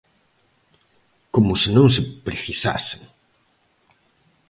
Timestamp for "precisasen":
2.25-3.01